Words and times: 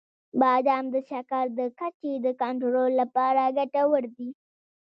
•بادام 0.41 0.85
د 0.93 0.95
شکر 1.09 1.45
د 1.59 1.61
کچې 1.79 2.13
د 2.25 2.27
کنټرول 2.41 2.91
لپاره 3.01 3.43
ګټور 3.57 4.03
دي. 4.17 4.29